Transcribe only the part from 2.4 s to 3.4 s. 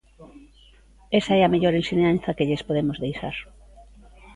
lles podemos deixar.